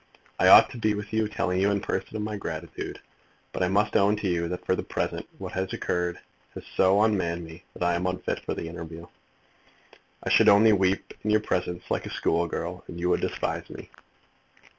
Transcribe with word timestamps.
I 0.39 0.47
ought 0.47 0.71
to 0.71 0.79
be 0.79 0.95
with 0.95 1.13
you 1.13 1.27
telling 1.27 1.61
you 1.61 1.69
in 1.69 1.79
person 1.79 2.15
of 2.17 2.23
my 2.23 2.35
gratitude; 2.35 2.99
but 3.53 3.61
I 3.61 3.67
must 3.67 3.95
own 3.95 4.15
to 4.15 4.27
you 4.27 4.47
that 4.47 4.65
for 4.65 4.75
the 4.75 4.81
present 4.81 5.27
what 5.37 5.51
has 5.51 5.73
occurred 5.73 6.17
has 6.55 6.63
so 6.75 7.03
unmanned 7.03 7.45
me 7.45 7.65
that 7.75 7.83
I 7.83 7.93
am 7.93 8.07
unfit 8.07 8.39
for 8.43 8.55
the 8.55 8.67
interview. 8.67 9.05
I 10.23 10.29
should 10.31 10.49
only 10.49 10.73
weep 10.73 11.13
in 11.23 11.29
your 11.29 11.39
presence 11.41 11.83
like 11.91 12.07
a 12.07 12.15
school 12.15 12.47
girl, 12.47 12.83
and 12.87 12.99
you 12.99 13.09
would 13.09 13.21
despise 13.21 13.69
me." 13.69 13.91